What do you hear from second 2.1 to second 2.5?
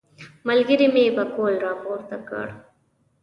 کړ.